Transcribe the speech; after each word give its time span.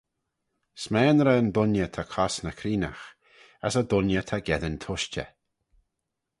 S'maynrey'n 0.83 1.49
dooinney 1.55 1.89
ta 1.95 2.03
cosney 2.13 2.55
creenaght, 2.59 3.07
as 3.65 3.73
y 3.81 3.83
dooinney 3.89 4.23
ta 4.27 4.37
geddyn 4.47 4.77
tushtey. 4.83 5.29